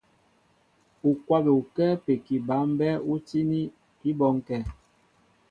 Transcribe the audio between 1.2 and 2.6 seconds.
kwabɛ ukɛ́ɛ́ ápeki ba